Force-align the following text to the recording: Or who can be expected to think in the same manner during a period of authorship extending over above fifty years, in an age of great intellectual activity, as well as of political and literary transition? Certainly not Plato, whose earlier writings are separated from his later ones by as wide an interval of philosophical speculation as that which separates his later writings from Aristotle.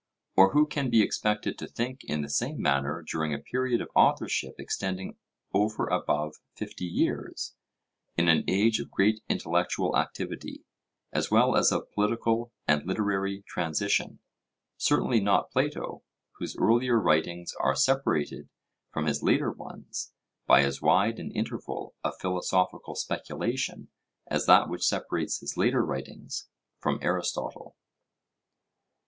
Or 0.35 0.53
who 0.53 0.65
can 0.65 0.89
be 0.89 1.03
expected 1.03 1.59
to 1.59 1.67
think 1.67 2.03
in 2.05 2.21
the 2.23 2.27
same 2.29 2.59
manner 2.59 3.05
during 3.07 3.35
a 3.35 3.37
period 3.37 3.81
of 3.81 3.89
authorship 3.95 4.55
extending 4.57 5.15
over 5.53 5.85
above 5.85 6.37
fifty 6.55 6.85
years, 6.85 7.53
in 8.17 8.27
an 8.27 8.43
age 8.47 8.79
of 8.79 8.89
great 8.89 9.21
intellectual 9.29 9.95
activity, 9.95 10.65
as 11.13 11.29
well 11.29 11.55
as 11.55 11.71
of 11.71 11.91
political 11.91 12.51
and 12.67 12.87
literary 12.87 13.43
transition? 13.47 14.17
Certainly 14.75 15.19
not 15.19 15.51
Plato, 15.51 16.01
whose 16.39 16.57
earlier 16.57 16.99
writings 16.99 17.53
are 17.59 17.75
separated 17.75 18.49
from 18.91 19.05
his 19.05 19.21
later 19.21 19.51
ones 19.51 20.13
by 20.47 20.63
as 20.63 20.81
wide 20.81 21.19
an 21.19 21.29
interval 21.31 21.93
of 22.03 22.17
philosophical 22.19 22.95
speculation 22.95 23.89
as 24.25 24.47
that 24.47 24.67
which 24.67 24.81
separates 24.83 25.41
his 25.41 25.57
later 25.57 25.85
writings 25.85 26.47
from 26.79 26.97
Aristotle. 27.03 27.75